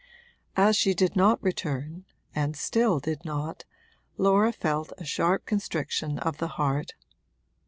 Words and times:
As 0.57 0.75
she 0.75 0.95
did 0.95 1.15
not 1.15 1.43
return, 1.43 2.05
and 2.33 2.57
still 2.57 2.99
did 2.99 3.23
not, 3.23 3.65
Laura 4.17 4.51
felt 4.51 4.91
a 4.97 5.05
sharp 5.05 5.45
constriction 5.45 6.17
of 6.17 6.39
the 6.39 6.47
heart. 6.57 6.95